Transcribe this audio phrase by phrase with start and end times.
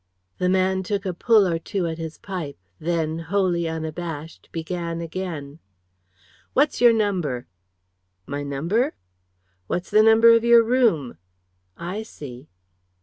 [0.39, 5.59] The man took a pull or two at his pipe; then, wholly unabashed, began again
[6.53, 7.45] "What's your number?"
[8.25, 8.95] "My number?"
[9.67, 11.19] "What's the number of your room?"
[11.77, 12.49] "I see."